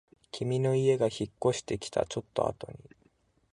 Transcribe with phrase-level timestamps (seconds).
[0.31, 2.79] 君の家が引っ越してきたちょっとあとに